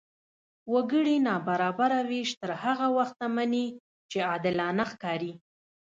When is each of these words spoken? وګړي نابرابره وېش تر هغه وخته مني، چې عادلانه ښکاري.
وګړي 0.73 1.15
نابرابره 1.27 1.99
وېش 2.09 2.29
تر 2.41 2.51
هغه 2.63 2.87
وخته 2.97 3.25
مني، 3.35 3.65
چې 4.11 4.17
عادلانه 4.29 4.83
ښکاري. 4.91 5.33